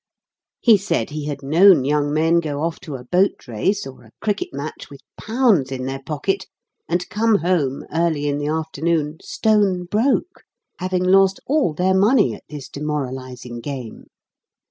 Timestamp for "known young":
1.43-2.11